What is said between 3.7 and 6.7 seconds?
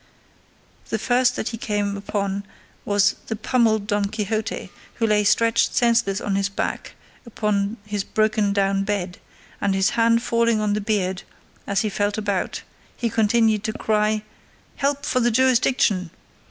Don Quixote, who lay stretched senseless on his